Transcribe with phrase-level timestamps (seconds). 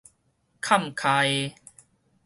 [0.61, 1.23] 崁跤
[1.53, 1.55] 下